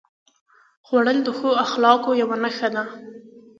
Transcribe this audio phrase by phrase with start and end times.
[0.87, 2.83] خوړل د ښو اخلاقو یوه نښه ده